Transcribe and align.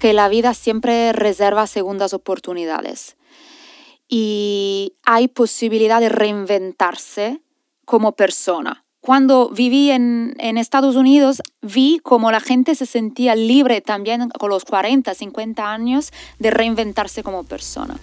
que 0.00 0.12
la 0.14 0.28
vida 0.28 0.54
siempre 0.54 1.12
reserva 1.12 1.68
segundas 1.68 2.12
oportunidades 2.14 3.16
y 4.08 4.94
hay 5.04 5.28
posibilidad 5.28 6.00
de 6.00 6.08
reinventarse 6.08 7.40
como 7.84 8.12
persona. 8.12 8.84
Cuando 9.00 9.48
viví 9.48 9.90
en, 9.90 10.34
Estados 10.58 10.96
Unidos, 10.96 11.40
vi 11.62 12.00
cómo 12.02 12.30
la 12.30 12.40
gente 12.40 12.74
se 12.74 12.84
sentía 12.84 13.34
libre 13.34 13.80
también 13.80 14.28
con 14.30 14.50
los 14.50 14.64
40, 14.64 15.14
50 15.14 15.72
años 15.72 16.12
de 16.38 16.50
reinventarse 16.50 17.22
como 17.22 17.44
persona. 17.44 17.96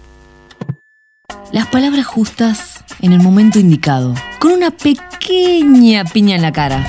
Las 1.51 1.67
palabras 1.67 2.05
justas 2.05 2.83
en 3.01 3.11
el 3.11 3.19
momento 3.19 3.59
indicado, 3.59 4.15
con 4.39 4.53
una 4.53 4.71
pequeña 4.71 6.05
piña 6.05 6.35
en 6.35 6.41
la 6.41 6.51
cara. 6.51 6.87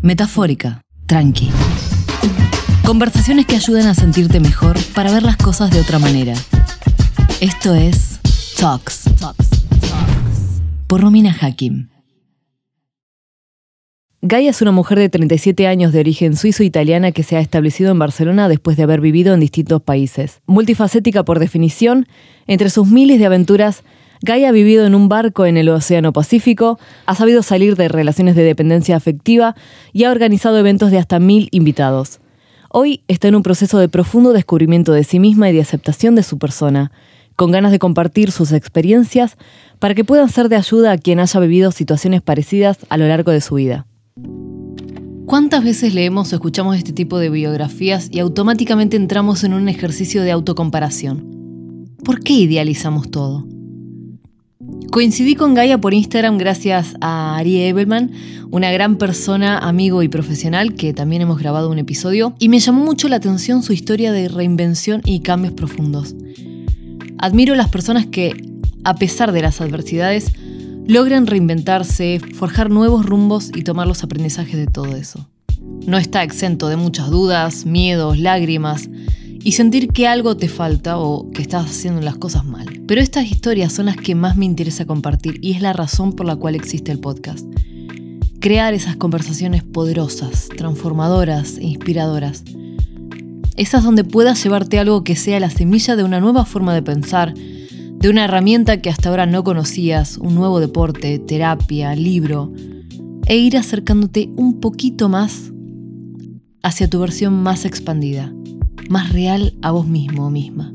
Metafórica, 0.00 0.80
tranqui. 1.06 1.50
Conversaciones 2.88 3.44
que 3.44 3.54
ayudan 3.54 3.86
a 3.86 3.92
sentirte 3.92 4.40
mejor 4.40 4.78
para 4.94 5.12
ver 5.12 5.22
las 5.22 5.36
cosas 5.36 5.70
de 5.70 5.78
otra 5.78 5.98
manera. 5.98 6.32
Esto 7.38 7.74
es 7.74 8.18
Talks, 8.58 9.10
por 10.86 11.02
Romina 11.02 11.36
Hakim. 11.38 11.90
Gaia 14.22 14.48
es 14.48 14.62
una 14.62 14.72
mujer 14.72 14.98
de 14.98 15.10
37 15.10 15.66
años 15.66 15.92
de 15.92 16.00
origen 16.00 16.34
suizo-italiana 16.34 17.12
que 17.12 17.24
se 17.24 17.36
ha 17.36 17.40
establecido 17.40 17.90
en 17.90 17.98
Barcelona 17.98 18.48
después 18.48 18.78
de 18.78 18.84
haber 18.84 19.02
vivido 19.02 19.34
en 19.34 19.40
distintos 19.40 19.82
países. 19.82 20.40
Multifacética 20.46 21.26
por 21.26 21.40
definición, 21.40 22.06
entre 22.46 22.70
sus 22.70 22.86
miles 22.86 23.18
de 23.18 23.26
aventuras, 23.26 23.84
Gaia 24.22 24.48
ha 24.48 24.52
vivido 24.52 24.86
en 24.86 24.94
un 24.94 25.10
barco 25.10 25.44
en 25.44 25.58
el 25.58 25.68
Océano 25.68 26.14
Pacífico, 26.14 26.78
ha 27.04 27.14
sabido 27.14 27.42
salir 27.42 27.76
de 27.76 27.88
relaciones 27.88 28.34
de 28.34 28.44
dependencia 28.44 28.96
afectiva 28.96 29.54
y 29.92 30.04
ha 30.04 30.10
organizado 30.10 30.56
eventos 30.56 30.90
de 30.90 30.96
hasta 30.96 31.18
mil 31.18 31.48
invitados. 31.50 32.20
Hoy 32.70 33.02
está 33.08 33.28
en 33.28 33.34
un 33.34 33.42
proceso 33.42 33.78
de 33.78 33.88
profundo 33.88 34.34
descubrimiento 34.34 34.92
de 34.92 35.02
sí 35.02 35.18
misma 35.18 35.48
y 35.48 35.54
de 35.54 35.62
aceptación 35.62 36.14
de 36.14 36.22
su 36.22 36.36
persona, 36.36 36.92
con 37.34 37.50
ganas 37.50 37.72
de 37.72 37.78
compartir 37.78 38.30
sus 38.30 38.52
experiencias 38.52 39.38
para 39.78 39.94
que 39.94 40.04
puedan 40.04 40.28
ser 40.28 40.50
de 40.50 40.56
ayuda 40.56 40.92
a 40.92 40.98
quien 40.98 41.18
haya 41.18 41.40
vivido 41.40 41.72
situaciones 41.72 42.20
parecidas 42.20 42.78
a 42.90 42.98
lo 42.98 43.08
largo 43.08 43.32
de 43.32 43.40
su 43.40 43.54
vida. 43.54 43.86
¿Cuántas 45.24 45.64
veces 45.64 45.94
leemos 45.94 46.30
o 46.32 46.34
escuchamos 46.36 46.76
este 46.76 46.92
tipo 46.92 47.18
de 47.18 47.30
biografías 47.30 48.10
y 48.12 48.18
automáticamente 48.18 48.98
entramos 48.98 49.44
en 49.44 49.54
un 49.54 49.70
ejercicio 49.70 50.22
de 50.22 50.32
autocomparación? 50.32 51.96
¿Por 52.04 52.20
qué 52.20 52.34
idealizamos 52.34 53.10
todo? 53.10 53.46
Coincidí 54.90 55.34
con 55.34 55.54
Gaia 55.54 55.78
por 55.78 55.94
Instagram 55.94 56.38
gracias 56.38 56.94
a 57.00 57.36
Ari 57.36 57.60
Ebelman, 57.62 58.10
una 58.50 58.70
gran 58.70 58.96
persona, 58.96 59.58
amigo 59.58 60.02
y 60.02 60.08
profesional 60.08 60.74
que 60.74 60.92
también 60.92 61.22
hemos 61.22 61.38
grabado 61.38 61.70
un 61.70 61.78
episodio, 61.78 62.34
y 62.38 62.48
me 62.48 62.58
llamó 62.58 62.84
mucho 62.84 63.08
la 63.08 63.16
atención 63.16 63.62
su 63.62 63.72
historia 63.72 64.12
de 64.12 64.28
reinvención 64.28 65.02
y 65.04 65.20
cambios 65.20 65.54
profundos. 65.54 66.14
Admiro 67.18 67.54
las 67.54 67.68
personas 67.68 68.06
que, 68.06 68.32
a 68.84 68.94
pesar 68.94 69.32
de 69.32 69.42
las 69.42 69.60
adversidades, 69.60 70.32
logran 70.86 71.26
reinventarse, 71.26 72.20
forjar 72.34 72.70
nuevos 72.70 73.04
rumbos 73.04 73.50
y 73.54 73.62
tomar 73.62 73.86
los 73.86 74.02
aprendizajes 74.02 74.56
de 74.56 74.66
todo 74.66 74.96
eso. 74.96 75.28
No 75.86 75.98
está 75.98 76.22
exento 76.22 76.68
de 76.68 76.76
muchas 76.76 77.10
dudas, 77.10 77.66
miedos, 77.66 78.18
lágrimas 78.18 78.88
y 79.42 79.52
sentir 79.52 79.88
que 79.88 80.06
algo 80.06 80.36
te 80.36 80.48
falta 80.48 80.98
o 80.98 81.30
que 81.30 81.42
estás 81.42 81.66
haciendo 81.66 82.00
las 82.00 82.16
cosas 82.16 82.44
mal. 82.44 82.66
Pero 82.86 83.00
estas 83.00 83.30
historias 83.30 83.72
son 83.72 83.86
las 83.86 83.96
que 83.96 84.14
más 84.14 84.36
me 84.36 84.44
interesa 84.44 84.84
compartir 84.84 85.38
y 85.42 85.52
es 85.52 85.62
la 85.62 85.72
razón 85.72 86.12
por 86.12 86.26
la 86.26 86.36
cual 86.36 86.54
existe 86.54 86.92
el 86.92 86.98
podcast. 86.98 87.46
Crear 88.40 88.74
esas 88.74 88.96
conversaciones 88.96 89.62
poderosas, 89.62 90.48
transformadoras 90.56 91.58
e 91.58 91.66
inspiradoras. 91.66 92.44
Esas 93.56 93.82
donde 93.82 94.04
puedas 94.04 94.42
llevarte 94.42 94.78
algo 94.78 95.02
que 95.02 95.16
sea 95.16 95.40
la 95.40 95.50
semilla 95.50 95.96
de 95.96 96.04
una 96.04 96.20
nueva 96.20 96.44
forma 96.44 96.74
de 96.74 96.82
pensar, 96.82 97.34
de 97.34 98.08
una 98.08 98.24
herramienta 98.24 98.80
que 98.80 98.90
hasta 98.90 99.08
ahora 99.08 99.26
no 99.26 99.42
conocías, 99.42 100.18
un 100.18 100.36
nuevo 100.36 100.60
deporte, 100.60 101.18
terapia, 101.18 101.96
libro, 101.96 102.52
e 103.26 103.36
ir 103.36 103.56
acercándote 103.56 104.30
un 104.36 104.60
poquito 104.60 105.08
más 105.08 105.52
hacia 106.62 106.88
tu 106.88 107.00
versión 107.00 107.42
más 107.42 107.64
expandida, 107.64 108.32
más 108.88 109.12
real 109.12 109.54
a 109.62 109.70
vos 109.70 109.86
mismo 109.86 110.26
o 110.26 110.30
misma. 110.30 110.72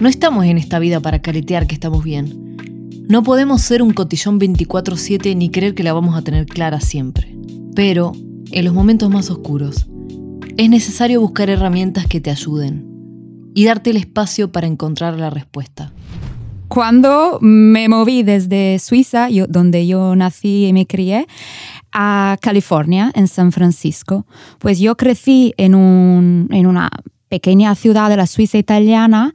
No 0.00 0.08
estamos 0.08 0.44
en 0.44 0.58
esta 0.58 0.78
vida 0.78 1.00
para 1.00 1.22
caretear 1.22 1.66
que 1.66 1.74
estamos 1.74 2.04
bien. 2.04 2.56
No 3.08 3.22
podemos 3.22 3.62
ser 3.62 3.82
un 3.82 3.92
cotillón 3.92 4.38
24/7 4.38 5.34
ni 5.36 5.48
creer 5.50 5.74
que 5.74 5.82
la 5.82 5.92
vamos 5.92 6.16
a 6.16 6.22
tener 6.22 6.46
clara 6.46 6.80
siempre. 6.80 7.36
Pero, 7.74 8.12
en 8.50 8.64
los 8.64 8.74
momentos 8.74 9.10
más 9.10 9.30
oscuros, 9.30 9.86
es 10.56 10.70
necesario 10.70 11.20
buscar 11.20 11.50
herramientas 11.50 12.06
que 12.06 12.20
te 12.20 12.30
ayuden 12.30 12.86
y 13.54 13.64
darte 13.64 13.90
el 13.90 13.96
espacio 13.96 14.52
para 14.52 14.66
encontrar 14.66 15.18
la 15.18 15.30
respuesta. 15.30 15.92
Cuando 16.68 17.38
me 17.40 17.88
moví 17.88 18.22
desde 18.22 18.78
Suiza, 18.80 19.28
donde 19.48 19.86
yo 19.86 20.16
nací 20.16 20.66
y 20.66 20.72
me 20.72 20.86
crié, 20.86 21.26
a 21.98 22.36
California, 22.42 23.10
en 23.14 23.26
San 23.26 23.52
Francisco, 23.52 24.26
pues 24.58 24.78
yo 24.78 24.98
crecí 24.98 25.54
en, 25.56 26.46
en 26.50 26.66
una 26.66 26.90
pequeña 27.30 27.74
ciudad 27.74 28.10
de 28.10 28.18
la 28.18 28.26
Suiza 28.26 28.58
italiana 28.58 29.32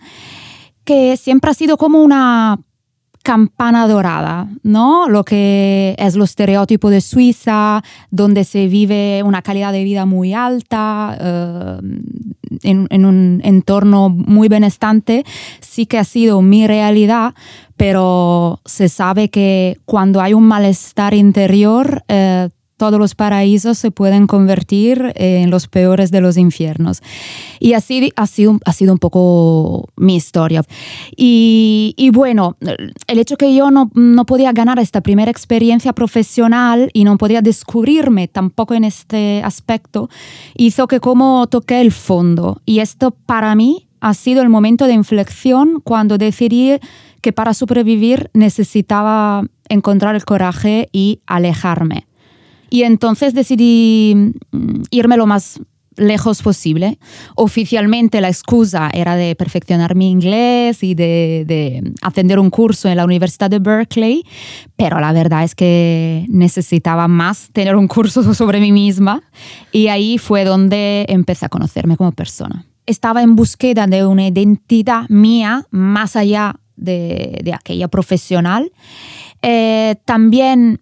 que 0.83 1.17
siempre 1.17 1.49
ha 1.49 1.55
sido 1.55 1.77
como 1.77 2.03
una 2.03 2.59
campana 3.23 3.87
dorada, 3.87 4.47
¿no? 4.63 5.07
Lo 5.07 5.23
que 5.23 5.95
es 5.97 6.15
lo 6.15 6.23
estereotipo 6.23 6.89
de 6.89 7.01
Suiza, 7.01 7.83
donde 8.09 8.43
se 8.43 8.67
vive 8.67 9.23
una 9.23 9.41
calidad 9.41 9.71
de 9.71 9.83
vida 9.83 10.05
muy 10.05 10.33
alta, 10.33 11.17
eh, 11.19 11.79
en, 12.63 13.05
un 13.05 13.41
entorno 13.43 14.09
muy 14.09 14.47
benestante, 14.47 15.23
sí 15.59 15.85
que 15.85 15.97
ha 15.97 16.03
sido 16.03 16.41
mi 16.41 16.67
realidad, 16.67 17.33
pero 17.77 18.59
se 18.65 18.89
sabe 18.89 19.29
que 19.29 19.77
cuando 19.85 20.21
hay 20.21 20.33
un 20.33 20.43
malestar 20.43 21.13
interior, 21.13 22.03
eh, 22.07 22.49
todos 22.81 22.99
los 22.99 23.13
paraísos 23.13 23.77
se 23.77 23.91
pueden 23.91 24.25
convertir 24.25 25.13
en 25.13 25.51
los 25.51 25.67
peores 25.67 26.09
de 26.09 26.19
los 26.19 26.35
infiernos. 26.35 27.03
Y 27.59 27.73
así 27.73 28.11
ha 28.15 28.25
sido, 28.25 28.57
ha 28.65 28.73
sido 28.73 28.91
un 28.91 28.97
poco 28.97 29.87
mi 29.97 30.15
historia. 30.15 30.63
Y, 31.15 32.09
bueno, 32.11 32.57
el 33.05 33.19
hecho 33.19 33.37
que 33.37 33.53
yo 33.53 33.69
no, 33.69 33.91
no 33.93 34.25
podía 34.25 34.51
ganar 34.51 34.79
esta 34.79 35.01
primera 35.01 35.29
experiencia 35.29 35.93
profesional 35.93 36.89
y 36.91 37.03
no 37.03 37.19
podía 37.19 37.43
descubrirme 37.43 38.27
tampoco 38.27 38.73
en 38.73 38.83
este 38.83 39.43
aspecto, 39.43 40.09
hizo 40.57 40.87
que 40.87 40.99
como 40.99 41.45
toqué 41.45 41.81
el 41.81 41.91
fondo. 41.91 42.63
Y 42.65 42.79
esto 42.79 43.11
para 43.11 43.53
mí 43.53 43.89
ha 43.99 44.15
sido 44.15 44.41
el 44.41 44.49
momento 44.49 44.87
de 44.87 44.93
inflexión 44.93 45.81
cuando 45.83 46.17
decidí 46.17 46.79
que 47.21 47.31
para 47.31 47.53
sobrevivir 47.53 48.31
necesitaba 48.33 49.43
encontrar 49.69 50.15
el 50.15 50.25
coraje 50.25 50.89
y 50.91 51.19
alejarme. 51.27 52.07
Y 52.71 52.83
entonces 52.83 53.35
decidí 53.35 54.15
mm, 54.51 54.83
irme 54.89 55.17
lo 55.17 55.27
más 55.27 55.59
lejos 55.97 56.41
posible. 56.41 56.97
Oficialmente 57.35 58.21
la 58.21 58.29
excusa 58.29 58.89
era 58.93 59.15
de 59.15 59.35
perfeccionar 59.35 59.93
mi 59.93 60.09
inglés 60.09 60.83
y 60.83 60.95
de, 60.95 61.43
de, 61.45 61.93
atender 62.01 62.39
un 62.39 62.49
curso 62.49 62.87
en 62.87 62.95
la 62.95 63.03
Universidad 63.03 63.49
de 63.49 63.59
Berkeley, 63.59 64.23
pero 64.77 65.01
la 65.01 65.11
verdad 65.11 65.43
es 65.43 65.53
que 65.53 66.25
necesitaba 66.29 67.09
más 67.09 67.49
tener 67.51 67.75
un 67.75 67.89
curso 67.89 68.33
sobre 68.33 68.61
mí 68.61 68.71
misma 68.71 69.21
y 69.73 69.87
ahí 69.87 70.17
fue 70.17 70.45
donde 70.45 71.05
empecé 71.09 71.45
a 71.45 71.49
conocerme 71.49 71.97
como 71.97 72.13
persona. 72.13 72.65
Estaba 72.85 73.21
en 73.21 73.35
búsqueda 73.35 73.85
de 73.85 74.05
una 74.05 74.27
identidad 74.27 75.07
mía 75.09 75.67
más 75.71 76.15
allá 76.15 76.55
de, 76.77 77.41
de 77.43 77.53
aquella 77.53 77.89
profesional. 77.89 78.71
Eh, 79.41 79.95
también 80.05 80.79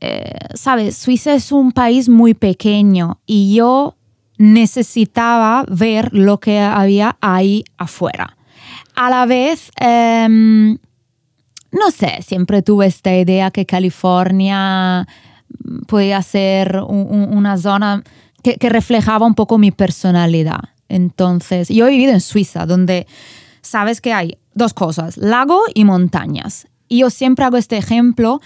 eh, 0.00 0.34
sabes, 0.54 0.96
Suiza 0.96 1.34
es 1.34 1.52
un 1.52 1.72
país 1.72 2.08
muy 2.08 2.34
pequeño 2.34 3.20
y 3.26 3.54
yo 3.54 3.96
necesitaba 4.38 5.64
ver 5.68 6.12
lo 6.12 6.38
que 6.38 6.60
había 6.60 7.16
ahí 7.20 7.64
afuera. 7.78 8.36
A 8.94 9.08
la 9.10 9.26
vez, 9.26 9.70
em, 9.80 10.78
no 11.72 11.90
sé, 11.90 12.18
siempre 12.22 12.62
tuve 12.62 12.86
esta 12.86 13.14
idea 13.16 13.50
que 13.50 13.64
California 13.66 15.06
podía 15.86 16.20
ser 16.22 16.80
una 16.86 17.56
zona 17.56 18.02
que, 18.42 18.56
que 18.56 18.68
reflejaba 18.68 19.26
un 19.26 19.34
poco 19.34 19.58
mi 19.58 19.70
personalidad. 19.70 20.60
Entonces, 20.88 21.68
yo 21.68 21.86
he 21.86 21.90
vivido 21.90 22.12
en 22.12 22.20
Suiza, 22.20 22.66
donde 22.66 23.06
sabes 23.62 24.00
que 24.00 24.12
hay 24.12 24.38
dos 24.54 24.74
cosas, 24.74 25.16
lago 25.16 25.60
y 25.74 25.84
montañas. 25.84 26.68
Y 26.88 26.98
yo 27.00 27.10
siempre 27.10 27.44
hago 27.44 27.56
este 27.56 27.76
ejemplo 27.76 28.40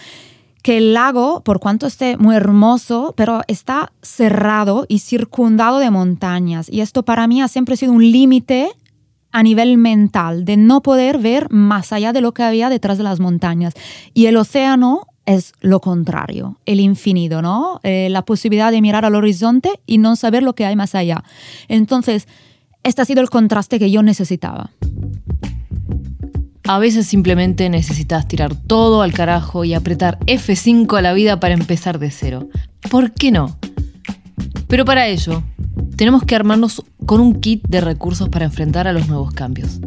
que 0.63 0.77
el 0.79 0.95
lago, 0.95 1.43
por 1.43 1.61
cuanto 1.61 1.87
esté 1.87 2.17
muy 2.17 2.37
hermoso, 2.37 3.15
pero 3.17 3.43
está 3.49 3.93
cerrado 4.03 4.87
y 4.89 5.01
circundado 5.01 5.79
de 5.79 5.91
montañas. 5.91 6.69
Y 6.69 6.81
esto 6.81 7.03
para 7.03 7.27
mí 7.27 7.41
ha 7.43 7.49
siempre 7.49 7.77
sido 7.77 7.93
un 7.93 8.11
límite 8.11 8.71
a 9.33 9.43
nivel 9.43 9.79
mental, 9.79 10.45
de 10.45 10.57
no 10.57 10.83
poder 10.83 11.19
ver 11.19 11.51
más 11.51 11.93
allá 11.93 12.13
de 12.13 12.21
lo 12.21 12.33
que 12.33 12.43
había 12.43 12.69
detrás 12.69 12.99
de 12.99 13.05
las 13.05 13.21
montañas. 13.21 13.75
Y 14.13 14.27
el 14.27 14.37
océano 14.37 15.07
es 15.27 15.53
lo 15.61 15.81
contrario, 15.81 16.59
el 16.67 16.81
infinito, 16.81 17.41
¿no? 17.41 17.81
Eh, 17.85 18.09
la 18.11 18.23
posibilidad 18.23 18.73
de 18.73 18.81
mirar 18.81 19.05
al 19.05 19.15
horizonte 19.15 19.71
y 19.87 19.99
no 19.99 20.17
saber 20.17 20.43
lo 20.43 20.55
que 20.55 20.67
hay 20.67 20.75
más 20.75 20.95
allá. 20.95 21.23
Entonces, 21.69 22.27
este 22.83 23.03
ha 23.03 23.05
sido 23.05 23.21
el 23.21 23.31
contraste 23.31 23.79
que 23.79 23.91
yo 23.91 24.03
necesitaba. 24.03 24.71
A 26.71 26.79
veces 26.79 27.09
simplemente 27.09 27.69
necesitas 27.69 28.29
tirar 28.29 28.55
todo 28.55 29.03
al 29.03 29.13
carajo 29.13 29.65
y 29.65 29.75
apretar 29.75 30.21
F5 30.21 30.97
a 30.97 31.03
la 31.03 31.13
vida 31.13 31.41
para 31.41 31.55
empezar 31.55 31.99
de 31.99 32.13
cero. 32.13 32.49
¿Por 32.89 33.13
qué 33.13 33.33
no? 33.33 33.59
Pero 34.69 34.85
para 34.85 35.09
ello, 35.09 35.43
tenemos 35.97 36.23
que 36.23 36.37
armarnos 36.37 36.85
con 37.07 37.21
un 37.21 37.41
kit 37.41 37.67
de 37.67 37.81
recursos 37.81 38.29
para 38.29 38.45
enfrentar 38.45 38.87
a 38.87 38.93
los 38.93 39.09
nuevos 39.09 39.33
cambios. 39.33 39.81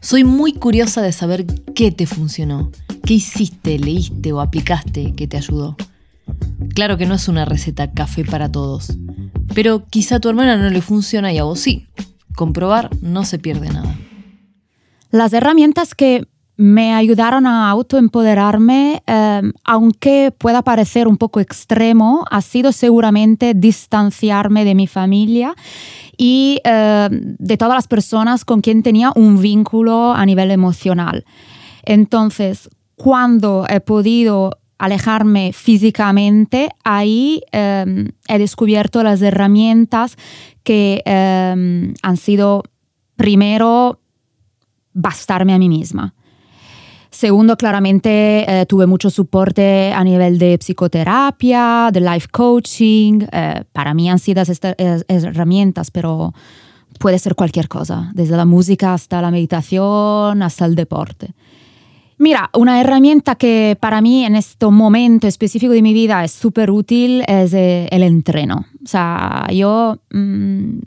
Soy 0.00 0.24
muy 0.24 0.54
curiosa 0.54 1.02
de 1.02 1.12
saber 1.12 1.44
qué 1.74 1.92
te 1.92 2.06
funcionó, 2.06 2.70
qué 3.04 3.12
hiciste, 3.12 3.78
leíste 3.78 4.32
o 4.32 4.40
aplicaste 4.40 5.12
que 5.12 5.28
te 5.28 5.36
ayudó. 5.36 5.76
Claro 6.74 6.96
que 6.96 7.04
no 7.04 7.16
es 7.16 7.28
una 7.28 7.44
receta 7.44 7.92
café 7.92 8.24
para 8.24 8.50
todos, 8.50 8.96
pero 9.54 9.84
quizá 9.84 10.16
a 10.16 10.20
tu 10.20 10.30
hermana 10.30 10.56
no 10.56 10.70
le 10.70 10.80
funciona 10.80 11.34
y 11.34 11.36
a 11.36 11.44
vos 11.44 11.60
sí. 11.60 11.86
Comprobar 12.34 12.88
no 13.02 13.26
se 13.26 13.38
pierde 13.38 13.68
nada. 13.68 13.87
Las 15.10 15.32
herramientas 15.32 15.94
que 15.94 16.26
me 16.58 16.92
ayudaron 16.92 17.46
a 17.46 17.70
autoempoderarme, 17.70 19.00
eh, 19.06 19.42
aunque 19.64 20.34
pueda 20.36 20.62
parecer 20.62 21.06
un 21.06 21.16
poco 21.16 21.38
extremo, 21.38 22.24
ha 22.32 22.42
sido 22.42 22.72
seguramente 22.72 23.54
distanciarme 23.54 24.64
de 24.64 24.74
mi 24.74 24.88
familia 24.88 25.54
y 26.16 26.60
eh, 26.64 27.08
de 27.10 27.56
todas 27.56 27.76
las 27.76 27.86
personas 27.86 28.44
con 28.44 28.60
quien 28.60 28.82
tenía 28.82 29.12
un 29.14 29.40
vínculo 29.40 30.12
a 30.12 30.26
nivel 30.26 30.50
emocional. 30.50 31.24
Entonces, 31.84 32.68
cuando 32.96 33.64
he 33.70 33.80
podido 33.80 34.58
alejarme 34.78 35.52
físicamente, 35.52 36.70
ahí 36.82 37.40
eh, 37.52 38.10
he 38.26 38.38
descubierto 38.38 39.04
las 39.04 39.22
herramientas 39.22 40.16
que 40.64 41.02
han 41.06 42.16
sido 42.16 42.64
primero 43.16 44.00
bastarme 44.98 45.54
a 45.54 45.58
mí 45.58 45.68
misma. 45.68 46.14
Segundo, 47.10 47.56
claramente 47.56 48.44
eh, 48.46 48.66
tuve 48.66 48.86
mucho 48.86 49.08
soporte 49.08 49.92
a 49.94 50.04
nivel 50.04 50.38
de 50.38 50.58
psicoterapia, 50.58 51.90
de 51.90 52.00
life 52.00 52.28
coaching. 52.30 53.20
Eh, 53.32 53.64
para 53.72 53.94
mí 53.94 54.10
han 54.10 54.18
sido 54.18 54.42
estas 54.42 54.74
herramientas, 55.08 55.90
pero 55.90 56.34
puede 56.98 57.18
ser 57.18 57.34
cualquier 57.34 57.68
cosa, 57.68 58.10
desde 58.14 58.36
la 58.36 58.44
música 58.44 58.92
hasta 58.92 59.22
la 59.22 59.30
meditación, 59.30 60.42
hasta 60.42 60.66
el 60.66 60.74
deporte. 60.74 61.34
Mira, 62.18 62.50
una 62.54 62.80
herramienta 62.80 63.36
que 63.36 63.76
para 63.80 64.00
mí 64.00 64.24
en 64.24 64.34
este 64.34 64.66
momento 64.66 65.28
específico 65.28 65.72
de 65.72 65.82
mi 65.82 65.94
vida 65.94 66.24
es 66.24 66.32
súper 66.32 66.70
útil 66.70 67.22
es 67.28 67.54
eh, 67.54 67.86
el 67.92 68.02
entreno. 68.02 68.66
O 68.84 68.86
sea, 68.86 69.46
yo 69.52 69.98
mm, 70.10 70.78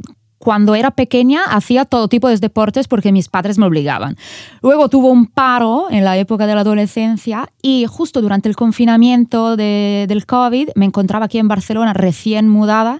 cuando 0.41 0.73
era 0.73 0.91
pequeña 0.91 1.43
hacía 1.45 1.85
todo 1.85 2.07
tipo 2.07 2.27
de 2.27 2.35
deportes 2.38 2.88
porque 2.88 3.11
mis 3.11 3.29
padres 3.29 3.59
me 3.59 3.67
obligaban. 3.67 4.17
Luego 4.63 4.89
tuvo 4.89 5.09
un 5.09 5.27
paro 5.27 5.85
en 5.91 6.03
la 6.03 6.17
época 6.17 6.47
de 6.47 6.55
la 6.55 6.61
adolescencia 6.61 7.47
y 7.61 7.85
justo 7.85 8.21
durante 8.21 8.49
el 8.49 8.55
confinamiento 8.55 9.55
del 9.55 10.25
COVID 10.25 10.69
me 10.75 10.85
encontraba 10.85 11.25
aquí 11.25 11.38
en 11.38 11.47
Barcelona 11.47 11.93
recién 11.93 12.47
mudada. 12.49 12.99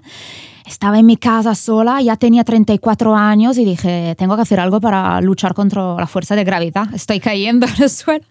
Estaba 0.64 1.00
en 1.00 1.06
mi 1.06 1.16
casa 1.16 1.56
sola, 1.56 2.00
ya 2.00 2.16
tenía 2.16 2.44
34 2.44 3.16
años 3.16 3.58
y 3.58 3.64
dije, 3.64 4.14
tengo 4.16 4.36
que 4.36 4.42
hacer 4.42 4.60
algo 4.60 4.80
para 4.80 5.20
luchar 5.20 5.54
contra 5.54 5.96
la 5.96 6.06
fuerza 6.06 6.36
de 6.36 6.44
gravedad. 6.44 6.94
Estoy 6.94 7.18
cayendo 7.18 7.66
en 7.66 7.82
el 7.82 7.90
suelo. 7.90 8.24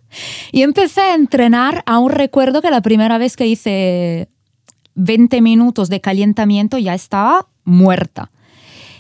Y 0.54 0.62
empecé 0.62 1.02
a 1.02 1.16
entrenar. 1.16 1.84
Aún 1.86 2.12
recuerdo 2.12 2.62
que 2.62 2.72
la 2.72 2.82
primera 2.82 3.18
vez 3.18 3.36
que 3.36 3.48
hice 3.48 4.30
20 4.96 5.42
minutos 5.42 5.90
de 5.90 6.00
calentamiento 6.00 6.78
ya 6.78 6.94
estaba 6.94 7.48
muerta 7.66 8.32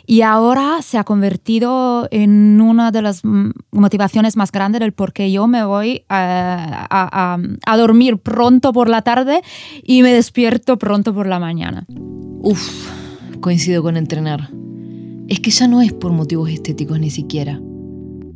y 0.05 0.21
ahora 0.21 0.81
se 0.81 0.97
ha 0.97 1.03
convertido 1.03 2.07
en 2.11 2.59
una 2.61 2.91
de 2.91 3.01
las 3.01 3.21
motivaciones 3.71 4.35
más 4.35 4.51
grandes 4.51 4.81
del 4.81 4.93
por 4.93 5.13
qué 5.13 5.31
yo 5.31 5.47
me 5.47 5.63
voy 5.63 5.89
eh, 5.89 6.05
a, 6.09 7.37
a, 7.65 7.77
dormir 7.77 8.17
pronto 8.17 8.73
por 8.73 8.89
la 8.89 9.01
tarde 9.01 9.41
y 9.83 10.01
me 10.01 10.13
despierto 10.13 10.77
pronto 10.77 11.13
por 11.13 11.27
la 11.27 11.39
mañana. 11.39 11.85
Uf, 12.41 12.89
coincido 13.39 13.83
con 13.83 13.97
entrenar. 13.97 14.49
Es 15.27 15.39
que 15.39 15.51
ya 15.51 15.67
no 15.67 15.81
es 15.81 15.93
por 15.93 16.11
motivos 16.11 16.49
estéticos 16.49 16.99
ni 16.99 17.09
siquiera. 17.09 17.59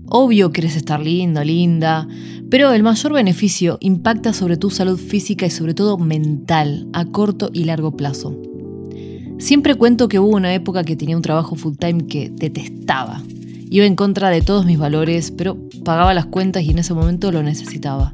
Obvio 0.08 0.52
quieres 0.52 0.76
estar 0.76 1.00
linda, 1.00 1.44
linda, 1.44 2.08
pero 2.50 2.72
el 2.74 2.84
mayor 2.84 3.14
beneficio 3.14 3.78
impacta 3.82 4.34
sobre 4.34 4.56
tu 4.56 4.70
salud 4.70 5.00
física 5.00 5.46
y 5.46 5.50
sobre 5.50 5.74
todo 5.74 5.98
mental 5.98 6.88
a 6.94 7.06
corto 7.06 7.50
y 7.52 7.64
largo 7.64 7.98
plazo. 7.98 8.40
Siempre 9.38 9.76
cuento 9.76 10.08
que 10.08 10.20
hubo 10.20 10.36
una 10.36 10.54
época 10.54 10.84
que 10.84 10.96
tenía 10.96 11.16
un 11.16 11.22
trabajo 11.22 11.56
full 11.56 11.76
time 11.76 12.08
que 12.08 12.32
detestaba. 12.34 13.22
Iba 13.70 13.86
en 13.86 13.96
contra 13.96 14.30
de 14.30 14.42
todos 14.42 14.66
mis 14.66 14.80
valores, 14.80 15.32
pero 15.32 15.58
pagaba 15.84 16.14
las 16.14 16.26
cuentas 16.26 16.64
y 16.64 16.72
en 16.72 16.80
ese 16.80 16.94
momento 16.94 17.32
lo 17.32 17.44
necesitaba. 17.44 18.14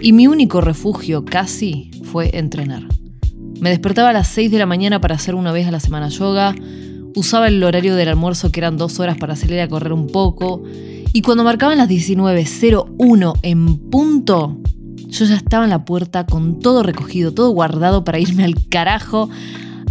Y 0.00 0.12
mi 0.12 0.26
único 0.26 0.60
refugio 0.60 1.24
casi 1.24 1.90
fue 2.02 2.36
entrenar. 2.36 2.82
Me 3.60 3.70
despertaba 3.70 4.10
a 4.10 4.12
las 4.12 4.28
6 4.28 4.50
de 4.50 4.58
la 4.58 4.66
mañana 4.66 5.00
para 5.00 5.14
hacer 5.14 5.34
una 5.34 5.52
vez 5.52 5.66
a 5.66 5.70
la 5.70 5.80
semana 5.80 6.08
yoga, 6.08 6.54
usaba 7.14 7.48
el 7.48 7.62
horario 7.62 7.94
del 7.94 8.08
almuerzo 8.08 8.50
que 8.50 8.60
eran 8.60 8.76
dos 8.76 8.98
horas 8.98 9.16
para 9.16 9.36
salir 9.36 9.60
a 9.60 9.68
correr 9.68 9.92
un 9.92 10.08
poco, 10.08 10.62
y 11.12 11.22
cuando 11.22 11.44
marcaban 11.44 11.78
las 11.78 11.88
19.01 11.88 13.38
en 13.42 13.78
punto, 13.88 14.58
yo 15.08 15.24
ya 15.24 15.36
estaba 15.36 15.62
en 15.62 15.70
la 15.70 15.84
puerta 15.84 16.26
con 16.26 16.58
todo 16.58 16.82
recogido, 16.82 17.32
todo 17.32 17.50
guardado 17.50 18.02
para 18.02 18.18
irme 18.18 18.42
al 18.42 18.56
carajo 18.68 19.30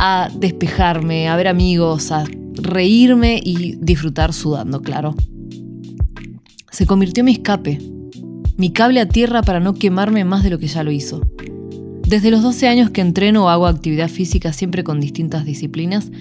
a 0.06 0.30
despejarme, 0.36 1.30
a 1.30 1.38
ver 1.38 1.48
amigos, 1.48 2.12
a 2.12 2.26
reírme 2.56 3.40
y 3.42 3.78
disfrutar 3.80 4.34
sudando, 4.34 4.82
claro. 4.82 5.16
Se 6.72 6.86
convirtió 6.86 7.22
en 7.22 7.26
mi 7.28 7.32
escape, 7.32 7.80
mi 8.58 8.74
cable 8.74 9.00
a 9.00 9.08
tierra 9.08 9.44
para 9.44 9.62
no 9.62 9.76
quemarme 9.76 10.26
más 10.26 10.44
de 10.44 10.50
lo 10.50 10.60
que 10.60 10.68
ya 10.68 10.84
lo 10.84 10.92
hizo. 10.92 11.22
Desde 12.06 12.32
los 12.32 12.44
12 12.44 12.68
años 12.68 12.90
que 12.90 13.00
entreno 13.00 13.46
o 13.46 13.48
hago 13.48 13.66
actividad 13.66 14.10
física 14.10 14.52
siempre 14.52 14.84
con 14.84 15.00
distintas 15.00 15.46
disciplinas, 15.46 16.12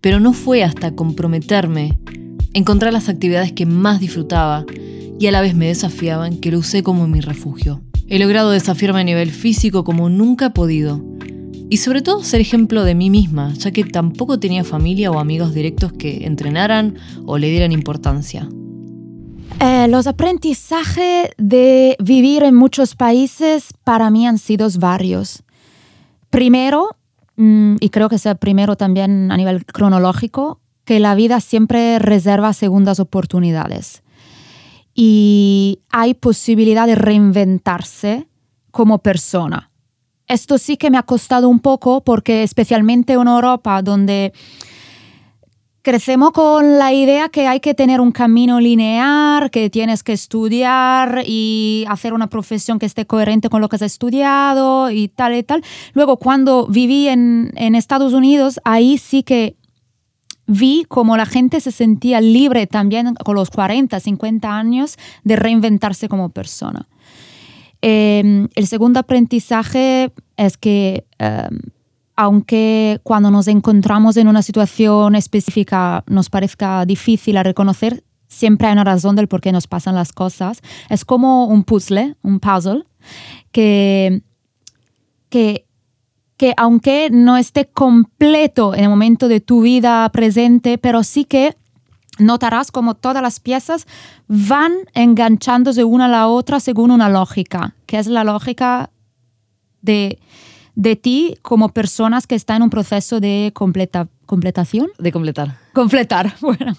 pero 0.00 0.18
no 0.18 0.32
fue 0.32 0.64
hasta 0.64 0.94
comprometerme, 0.94 1.98
encontrar 2.54 2.94
las 2.94 3.10
actividades 3.10 3.52
que 3.52 3.66
más 3.66 4.00
disfrutaba 4.00 4.64
y 5.20 5.26
a 5.26 5.30
la 5.30 5.42
vez 5.42 5.54
me 5.54 5.66
desafiaban 5.66 6.38
que 6.38 6.50
lo 6.50 6.60
usé 6.60 6.82
como 6.82 7.06
mi 7.06 7.20
refugio. 7.20 7.82
He 8.06 8.18
logrado 8.18 8.50
desafiarme 8.50 9.00
a 9.00 9.04
nivel 9.04 9.30
físico 9.30 9.84
como 9.84 10.08
nunca 10.08 10.46
he 10.46 10.50
podido, 10.52 11.04
y 11.70 11.76
sobre 11.78 12.02
todo 12.02 12.22
ser 12.24 12.40
ejemplo 12.40 12.84
de 12.84 12.94
mí 12.94 13.10
misma, 13.10 13.52
ya 13.54 13.70
que 13.70 13.84
tampoco 13.84 14.40
tenía 14.40 14.64
familia 14.64 15.10
o 15.10 15.18
amigos 15.18 15.54
directos 15.54 15.92
que 15.92 16.26
entrenaran 16.26 16.96
o 17.26 17.38
le 17.38 17.50
dieran 17.50 17.72
importancia. 17.72 18.48
Eh, 19.60 19.88
los 19.88 20.06
aprendizajes 20.06 21.30
de 21.36 21.96
vivir 21.98 22.44
en 22.44 22.54
muchos 22.54 22.94
países 22.94 23.74
para 23.84 24.08
mí 24.10 24.26
han 24.26 24.38
sido 24.38 24.68
varios. 24.78 25.42
Primero, 26.30 26.96
mm, 27.36 27.76
y 27.80 27.88
creo 27.90 28.08
que 28.08 28.16
es 28.16 28.26
el 28.26 28.36
primero 28.36 28.76
también 28.76 29.30
a 29.30 29.36
nivel 29.36 29.66
cronológico, 29.66 30.60
que 30.84 31.00
la 31.00 31.14
vida 31.14 31.40
siempre 31.40 31.98
reserva 31.98 32.52
segundas 32.52 33.00
oportunidades. 33.00 34.02
Y 34.94 35.80
hay 35.90 36.14
posibilidad 36.14 36.86
de 36.86 36.94
reinventarse 36.94 38.26
como 38.70 38.98
persona 38.98 39.67
esto 40.28 40.58
sí 40.58 40.76
que 40.76 40.90
me 40.90 40.98
ha 40.98 41.02
costado 41.02 41.48
un 41.48 41.60
poco 41.60 42.02
porque 42.02 42.42
especialmente 42.42 43.14
en 43.14 43.26
Europa 43.26 43.82
donde 43.82 44.32
crecemos 45.82 46.32
con 46.32 46.78
la 46.78 46.92
idea 46.92 47.30
que 47.30 47.46
hay 47.46 47.60
que 47.60 47.72
tener 47.72 48.00
un 48.00 48.12
camino 48.12 48.60
lineal, 48.60 49.50
que 49.50 49.70
tienes 49.70 50.02
que 50.02 50.12
estudiar 50.12 51.22
y 51.26 51.86
hacer 51.88 52.12
una 52.12 52.28
profesión 52.28 52.78
que 52.78 52.84
esté 52.84 53.06
coherente 53.06 53.48
con 53.48 53.62
lo 53.62 53.70
que 53.70 53.76
has 53.76 53.82
estudiado 53.82 54.90
y 54.90 55.08
tal 55.08 55.34
y 55.34 55.42
tal. 55.42 55.64
Luego, 55.94 56.18
cuando 56.18 56.66
viví 56.66 57.08
en, 57.08 57.52
en 57.56 57.74
Estados 57.74 58.12
Unidos, 58.12 58.60
ahí 58.64 58.98
sí 58.98 59.22
que 59.22 59.56
vi 60.46 60.84
cómo 60.88 61.16
la 61.16 61.26
gente 61.26 61.60
se 61.60 61.70
sentía 61.70 62.20
libre 62.20 62.66
también 62.66 63.14
con 63.24 63.36
los 63.36 63.50
40, 63.50 63.98
50 63.98 64.50
años 64.50 64.98
de 65.24 65.36
reinventarse 65.36 66.08
como 66.08 66.30
persona. 66.30 66.86
Em, 67.80 68.48
el 68.54 68.66
segundo 68.66 69.00
aprendizaje 69.00 70.12
es 70.36 70.56
que 70.56 71.04
em, 71.18 71.58
aunque 72.16 73.00
cuando 73.04 73.30
nos 73.30 73.46
encontramos 73.46 74.16
en 74.16 74.26
una 74.26 74.42
situación 74.42 75.14
específica 75.14 76.02
nos 76.08 76.30
parezca 76.30 76.84
difícil 76.84 77.36
a 77.36 77.44
reconocer, 77.44 78.02
siempre 78.26 78.66
hay 78.66 78.72
una 78.72 78.82
razón 78.82 79.14
del 79.14 79.28
por 79.28 79.40
qué 79.40 79.52
nos 79.52 79.68
pasan 79.68 79.94
las 79.94 80.12
cosas. 80.12 80.60
Es 80.90 81.04
como 81.04 81.46
un 81.46 81.62
puzzle, 81.62 82.16
un 82.22 82.40
puzzle, 82.40 82.84
que, 83.52 84.22
que, 85.28 85.64
que 86.36 86.54
aunque 86.56 87.08
no 87.10 87.36
esté 87.36 87.66
completo 87.66 88.74
en 88.74 88.84
el 88.84 88.90
momento 88.90 89.28
de 89.28 89.40
tu 89.40 89.62
vida 89.62 90.08
presente, 90.10 90.76
pero 90.76 91.04
sí 91.04 91.24
que 91.24 91.56
notarás 92.18 92.70
como 92.70 92.94
todas 92.94 93.22
las 93.22 93.40
piezas 93.40 93.86
van 94.26 94.72
enganchándose 94.94 95.84
una 95.84 96.06
a 96.06 96.08
la 96.08 96.28
otra 96.28 96.60
según 96.60 96.90
una 96.90 97.08
lógica, 97.08 97.74
que 97.86 97.98
es 97.98 98.06
la 98.06 98.24
lógica 98.24 98.90
de, 99.82 100.18
de 100.74 100.96
ti 100.96 101.36
como 101.42 101.70
personas 101.70 102.26
que 102.26 102.34
están 102.34 102.56
en 102.56 102.62
un 102.64 102.70
proceso 102.70 103.20
de 103.20 103.52
completa, 103.54 104.08
completación. 104.26 104.88
De 104.98 105.12
completar. 105.12 105.56
Completar, 105.72 106.34
bueno. 106.40 106.76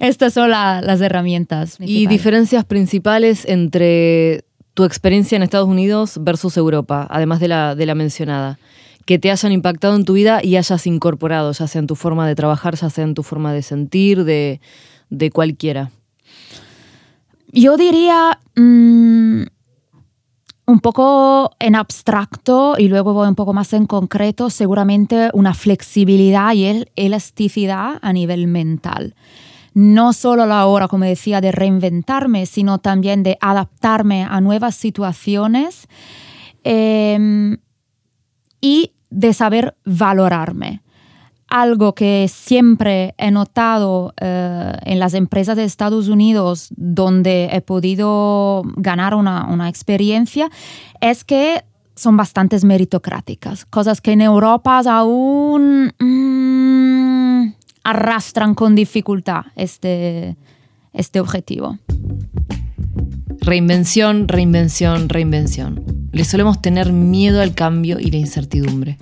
Estas 0.00 0.34
son 0.34 0.50
las 0.50 1.00
herramientas. 1.00 1.76
Y 1.80 2.06
diferencias 2.06 2.64
principales 2.64 3.44
entre 3.46 4.44
tu 4.74 4.84
experiencia 4.84 5.36
en 5.36 5.42
Estados 5.42 5.68
Unidos 5.68 6.18
versus 6.20 6.56
Europa, 6.56 7.06
además 7.10 7.40
de 7.40 7.48
la, 7.48 7.74
de 7.74 7.86
la 7.86 7.94
mencionada, 7.94 8.58
que 9.04 9.18
te 9.18 9.30
hayan 9.30 9.52
impactado 9.52 9.96
en 9.96 10.04
tu 10.04 10.14
vida 10.14 10.40
y 10.42 10.56
hayas 10.56 10.86
incorporado, 10.86 11.52
ya 11.52 11.66
sea 11.66 11.80
en 11.80 11.86
tu 11.86 11.94
forma 11.94 12.26
de 12.26 12.34
trabajar, 12.34 12.76
ya 12.76 12.90
sea 12.90 13.04
en 13.04 13.14
tu 13.14 13.22
forma 13.22 13.52
de 13.52 13.62
sentir, 13.62 14.24
de, 14.24 14.60
de 15.10 15.30
cualquiera. 15.30 15.90
Yo 17.52 17.76
diría 17.76 18.38
mm, 18.56 19.42
un 20.66 20.80
poco 20.80 21.50
en 21.58 21.74
abstracto 21.74 22.76
y 22.78 22.88
luego 22.88 23.12
voy 23.12 23.28
un 23.28 23.34
poco 23.34 23.52
más 23.52 23.72
en 23.72 23.86
concreto, 23.86 24.50
seguramente 24.50 25.30
una 25.34 25.54
flexibilidad 25.54 26.54
y 26.54 26.84
elasticidad 26.96 27.98
a 28.00 28.12
nivel 28.12 28.46
mental 28.46 29.14
no 29.74 30.12
solo 30.12 30.46
la 30.46 30.66
hora, 30.66 30.88
como 30.88 31.04
decía, 31.04 31.40
de 31.40 31.52
reinventarme, 31.52 32.46
sino 32.46 32.78
también 32.78 33.22
de 33.22 33.38
adaptarme 33.40 34.24
a 34.24 34.40
nuevas 34.40 34.74
situaciones 34.74 35.88
em, 36.64 37.56
y 38.62 38.92
de 39.10 39.34
saber 39.34 39.76
valorarme. 39.84 40.80
Algo 41.48 41.94
que 41.94 42.28
siempre 42.32 43.14
he 43.18 43.30
notado 43.30 44.14
eh, 44.18 44.72
en 44.86 44.98
las 44.98 45.12
empresas 45.12 45.54
de 45.54 45.64
Estados 45.64 46.08
Unidos 46.08 46.68
donde 46.74 47.50
he 47.52 47.60
podido 47.60 48.62
ganar 48.76 49.14
una, 49.14 49.68
experiencia 49.68 50.50
es 51.02 51.24
que 51.24 51.62
son 51.94 52.16
bastante 52.16 52.58
meritocráticas, 52.64 53.66
cosas 53.66 54.00
que 54.00 54.12
en 54.12 54.22
Europa 54.22 54.80
aún... 54.86 55.92
Mm, 55.98 57.52
arrastran 57.84 58.54
con 58.54 58.74
dificultad 58.74 59.46
este, 59.56 60.36
este 60.92 61.20
objetivo. 61.20 61.78
Reinvención, 63.40 64.28
reinvención, 64.28 65.08
reinvención. 65.08 65.84
Le 66.12 66.24
solemos 66.24 66.62
tener 66.62 66.92
miedo 66.92 67.40
al 67.40 67.54
cambio 67.54 67.98
y 67.98 68.10
la 68.10 68.18
incertidumbre. 68.18 68.98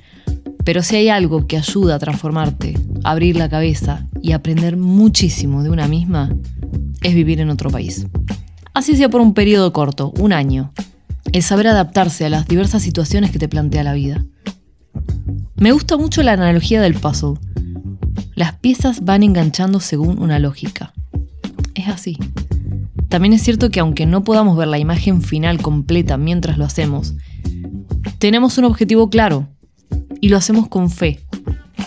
Pero 0.64 0.82
si 0.82 0.96
hay 0.96 1.08
algo 1.08 1.46
que 1.46 1.56
ayuda 1.56 1.96
a 1.96 1.98
transformarte, 1.98 2.78
abrir 3.04 3.36
la 3.36 3.48
cabeza 3.48 4.06
y 4.22 4.32
aprender 4.32 4.76
muchísimo 4.76 5.62
de 5.62 5.70
una 5.70 5.88
misma, 5.88 6.34
es 7.02 7.14
vivir 7.14 7.40
en 7.40 7.50
otro 7.50 7.70
país. 7.70 8.06
Así 8.72 8.96
sea 8.96 9.08
por 9.08 9.20
un 9.20 9.34
periodo 9.34 9.72
corto, 9.72 10.12
un 10.18 10.32
año. 10.32 10.72
El 11.32 11.42
saber 11.42 11.66
adaptarse 11.66 12.24
a 12.26 12.30
las 12.30 12.46
diversas 12.46 12.82
situaciones 12.82 13.30
que 13.30 13.38
te 13.38 13.48
plantea 13.48 13.84
la 13.84 13.94
vida. 13.94 14.24
Me 15.56 15.72
gusta 15.72 15.96
mucho 15.96 16.22
la 16.22 16.32
analogía 16.32 16.80
del 16.80 16.94
puzzle 16.94 17.38
las 18.40 18.54
piezas 18.54 19.04
van 19.04 19.22
enganchando 19.22 19.80
según 19.80 20.18
una 20.18 20.38
lógica. 20.38 20.94
Es 21.74 21.88
así. 21.88 22.16
También 23.10 23.32
es 23.32 23.42
cierto 23.42 23.70
que 23.70 23.80
aunque 23.80 24.06
no 24.06 24.22
podamos 24.22 24.56
ver 24.56 24.68
la 24.68 24.78
imagen 24.78 25.20
final 25.20 25.60
completa 25.60 26.16
mientras 26.16 26.58
lo 26.58 26.64
hacemos, 26.64 27.14
tenemos 28.20 28.56
un 28.56 28.64
objetivo 28.64 29.10
claro 29.10 29.48
y 30.20 30.28
lo 30.28 30.36
hacemos 30.36 30.68
con 30.68 30.90
fe, 30.90 31.18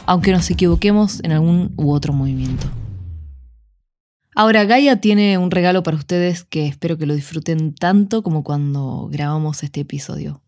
aunque 0.05 0.33
nos 0.33 0.51
equivoquemos 0.51 1.23
en 1.23 1.31
algún 1.31 1.71
u 1.77 1.91
otro 1.93 2.11
movimiento. 2.11 2.67
Ahora, 4.35 4.65
Gaia 4.65 4.99
tiene 4.99 5.37
un 5.37 5.49
regalo 5.49 5.81
para 5.81 5.95
ustedes 5.95 6.43
que 6.43 6.67
espero 6.67 6.97
que 6.97 7.05
lo 7.05 7.15
disfruten 7.15 7.73
tanto 7.73 8.21
como 8.21 8.43
cuando 8.43 9.07
grabamos 9.09 9.63
este 9.63 9.79
episodio. 9.79 10.41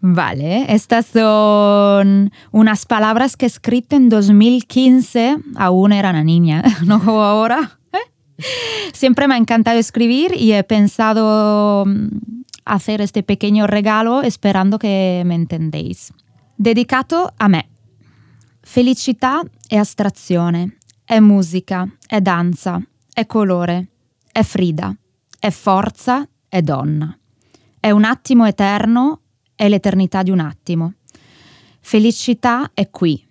Vale, 0.00 0.72
estas 0.72 1.06
son 1.06 2.30
unas 2.52 2.86
palabras 2.86 3.36
que 3.36 3.46
escrito 3.46 3.96
en 3.96 4.08
2015, 4.08 5.38
aún 5.56 5.92
era 5.92 6.10
una 6.10 6.22
niña, 6.22 6.62
no 6.86 7.04
como 7.04 7.24
ahora. 7.24 7.80
Siempre 8.92 9.26
me 9.28 9.34
ha 9.34 9.38
encantado 9.38 9.78
escribir 9.78 10.34
y 10.36 10.52
he 10.52 10.64
pensado 10.64 11.84
mm, 11.86 12.08
hacer 12.64 13.00
este 13.00 13.22
pequeño 13.22 13.66
regalo 13.66 14.22
esperando 14.22 14.78
che 14.78 15.22
me 15.24 15.34
entendéis. 15.34 16.12
Dedicato 16.56 17.32
a 17.36 17.48
me. 17.48 17.68
Felicità 18.60 19.42
è 19.66 19.76
astrazione, 19.76 20.78
è 21.04 21.18
musica, 21.18 21.86
è 22.06 22.20
danza, 22.20 22.80
è 23.12 23.26
colore, 23.26 23.88
è 24.30 24.42
Frida, 24.42 24.94
è 25.38 25.50
forza, 25.50 26.26
è 26.48 26.62
donna. 26.62 27.16
È 27.80 27.90
un 27.90 28.04
attimo 28.04 28.46
eterno 28.46 29.22
è 29.62 29.68
l'eternità 29.68 30.22
di 30.22 30.30
un 30.30 30.40
attimo. 30.40 30.94
Felicità 31.80 32.70
è 32.74 32.90
qui. 32.90 33.24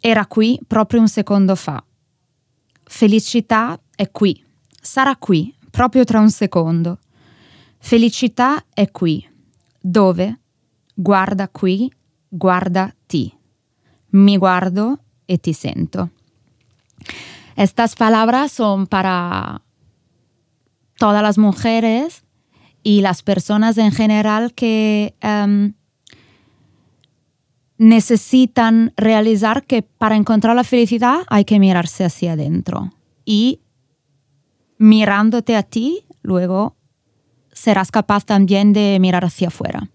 Era 0.00 0.26
qui 0.26 0.58
proprio 0.66 1.00
un 1.00 1.08
secondo 1.08 1.54
fa. 1.56 1.84
Felicità 2.88 3.78
è 3.94 4.10
qui. 4.10 4.42
Sarà 4.80 5.14
qui 5.16 5.54
proprio 5.70 6.04
tra 6.04 6.20
un 6.20 6.30
secondo. 6.30 6.98
Felicità 7.78 8.64
è 8.72 8.90
qui. 8.90 9.26
Dove? 9.78 10.40
Guarda 10.94 11.48
qui, 11.48 11.92
guarda 12.26 12.92
ti. 13.06 13.32
Mi 14.10 14.38
guardo 14.38 14.98
e 15.26 15.38
ti 15.38 15.52
sento. 15.52 16.10
Estas 17.54 17.94
palabras 17.94 18.52
son 18.52 18.86
para 18.86 19.60
todas 20.96 21.22
las 21.22 21.36
mujeres 21.36 22.24
y 22.82 23.02
las 23.02 23.22
personas 23.22 23.76
en 23.76 23.92
general 23.92 24.54
que 24.54 25.14
um, 25.22 25.74
necesitan 27.78 28.92
realizar 28.96 29.64
que 29.64 29.82
para 29.82 30.16
encontrar 30.16 30.54
la 30.54 30.64
felicidad 30.64 31.20
hay 31.28 31.44
que 31.44 31.58
mirarse 31.58 32.04
hacia 32.04 32.32
adentro. 32.32 32.92
Y 33.24 33.60
mirándote 34.78 35.56
a 35.56 35.62
ti, 35.62 36.04
luego 36.22 36.76
serás 37.52 37.90
capaz 37.90 38.24
también 38.24 38.72
de 38.72 38.98
mirar 39.00 39.24
hacia 39.24 39.48
afuera. 39.48 39.88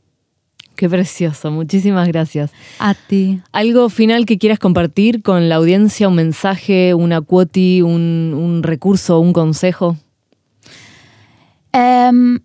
Qué 0.75 0.89
precioso, 0.89 1.51
muchísimas 1.51 2.07
gracias. 2.07 2.51
A 2.79 2.95
ti. 2.95 3.41
¿Algo 3.51 3.89
final 3.89 4.25
que 4.25 4.39
quieras 4.39 4.57
compartir 4.57 5.21
con 5.21 5.47
la 5.47 5.55
audiencia? 5.55 6.07
¿Un 6.07 6.15
mensaje, 6.15 6.95
una 6.95 7.21
cuoti, 7.21 7.81
un, 7.81 8.33
un 8.35 8.63
recurso, 8.63 9.19
un 9.19 9.33
consejo? 9.33 9.97
Um, 11.73 12.39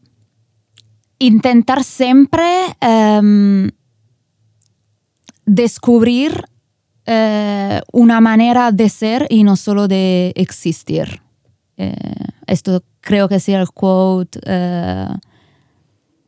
intentar 1.19 1.85
siempre 1.85 2.45
em, 2.81 3.71
descubrir 5.49 6.45
eh, 7.07 7.81
una 7.91 8.21
manera 8.21 8.71
de 8.71 8.89
ser 8.91 9.27
y 9.31 9.43
no 9.43 9.57
solo 9.57 9.89
de 9.89 10.33
existir. 10.37 11.23
Eh, 11.79 11.95
esto 12.47 12.85
creo 13.01 13.29
que 13.29 13.41
sea 13.41 13.61
el 13.61 13.69
quote 13.69 14.39
eh, 14.45 15.09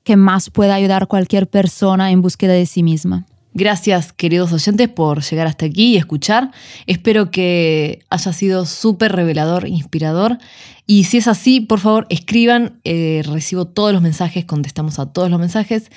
que 0.02 0.16
más 0.16 0.48
puede 0.48 0.72
ayudar 0.72 1.02
a 1.02 1.06
cualquier 1.06 1.48
persona 1.48 2.10
en 2.10 2.22
búsqueda 2.22 2.54
de 2.54 2.64
sí 2.64 2.82
misma. 2.82 3.26
Gracias, 3.52 4.12
queridos 4.12 4.52
oyentes, 4.52 4.88
por 4.88 5.22
llegar 5.22 5.48
hasta 5.48 5.66
aquí 5.66 5.94
y 5.94 5.96
escuchar. 5.96 6.50
Espero 6.86 7.30
que 7.30 8.00
haya 8.08 8.32
sido 8.32 8.64
súper 8.64 9.12
revelador, 9.12 9.68
inspirador. 9.68 10.38
Y 10.86 11.04
si 11.04 11.18
es 11.18 11.28
así, 11.28 11.60
por 11.60 11.80
favor, 11.80 12.06
escriban. 12.10 12.80
Recibo 12.84 13.66
todos 13.66 13.92
los 13.92 14.02
mensajes, 14.02 14.44
contestamos 14.44 14.98
a 14.98 15.12
todos 15.12 15.30
los 15.30 15.40
mensajes. 15.40 15.90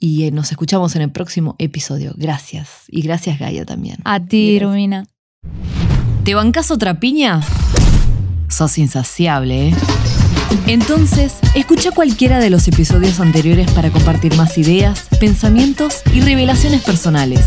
Y 0.00 0.24
eh, 0.24 0.30
nos 0.30 0.50
escuchamos 0.50 0.96
en 0.96 1.02
el 1.02 1.10
próximo 1.10 1.54
episodio. 1.58 2.14
Gracias. 2.16 2.68
Y 2.88 3.02
gracias, 3.02 3.38
Gaia, 3.38 3.66
también. 3.66 3.98
A 4.04 4.18
ti, 4.18 4.58
Romina. 4.58 5.06
¿Te 6.24 6.34
bancas 6.34 6.70
otra 6.70 6.98
piña? 6.98 7.42
Sos 8.48 8.78
insaciable, 8.78 9.68
¿eh? 9.68 9.74
Entonces, 10.66 11.34
escucha 11.54 11.90
cualquiera 11.90 12.38
de 12.38 12.48
los 12.50 12.66
episodios 12.66 13.20
anteriores 13.20 13.70
para 13.72 13.90
compartir 13.90 14.34
más 14.36 14.56
ideas, 14.56 15.06
pensamientos 15.20 16.02
y 16.14 16.22
revelaciones 16.22 16.82
personales. 16.82 17.44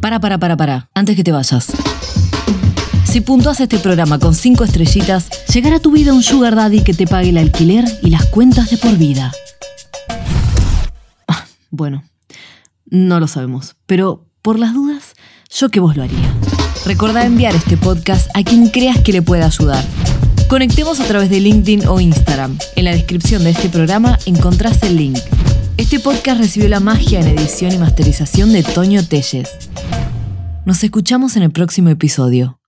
Para, 0.00 0.20
para, 0.20 0.38
para, 0.38 0.56
para, 0.56 0.88
antes 0.94 1.16
que 1.16 1.24
te 1.24 1.32
vayas. 1.32 1.72
Si 3.04 3.20
puntuas 3.20 3.60
este 3.60 3.78
programa 3.78 4.18
con 4.20 4.34
5 4.34 4.62
estrellitas, 4.62 5.28
llegará 5.52 5.76
a 5.76 5.80
tu 5.80 5.90
vida 5.90 6.14
un 6.14 6.22
sugar 6.22 6.54
daddy 6.54 6.82
que 6.82 6.94
te 6.94 7.06
pague 7.06 7.30
el 7.30 7.38
alquiler 7.38 7.84
y 8.02 8.10
las 8.10 8.26
cuentas 8.26 8.70
de 8.70 8.76
por 8.76 8.96
vida. 8.96 9.32
Bueno, 11.70 12.04
no 12.86 13.20
lo 13.20 13.28
sabemos, 13.28 13.76
pero 13.86 14.26
por 14.42 14.58
las 14.58 14.74
dudas, 14.74 15.14
yo 15.50 15.68
que 15.68 15.80
vos 15.80 15.96
lo 15.96 16.02
haría. 16.02 16.34
Recordá 16.86 17.24
enviar 17.24 17.54
este 17.54 17.76
podcast 17.76 18.28
a 18.34 18.42
quien 18.42 18.68
creas 18.68 18.98
que 19.00 19.12
le 19.12 19.22
pueda 19.22 19.46
ayudar. 19.46 19.84
Conectemos 20.48 20.98
a 20.98 21.04
través 21.04 21.30
de 21.30 21.40
LinkedIn 21.40 21.86
o 21.86 22.00
Instagram. 22.00 22.58
En 22.74 22.84
la 22.84 22.92
descripción 22.92 23.44
de 23.44 23.50
este 23.50 23.68
programa 23.68 24.18
encontrás 24.26 24.82
el 24.82 24.96
link. 24.96 25.18
Este 25.76 26.00
podcast 26.00 26.40
recibió 26.40 26.68
la 26.68 26.80
magia 26.80 27.20
en 27.20 27.28
edición 27.28 27.72
y 27.72 27.78
masterización 27.78 28.52
de 28.52 28.62
Toño 28.62 29.06
Telles. 29.06 29.70
Nos 30.66 30.82
escuchamos 30.82 31.36
en 31.36 31.44
el 31.44 31.52
próximo 31.52 31.88
episodio. 31.88 32.59